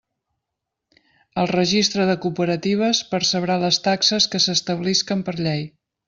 El 1.41 1.49
Registre 1.51 2.07
de 2.11 2.15
Cooperatives 2.23 3.01
percebrà 3.13 3.57
les 3.67 3.79
taxes 3.89 4.27
que 4.33 4.41
s'establisquen 4.47 5.21
per 5.29 5.37
llei. 5.47 5.63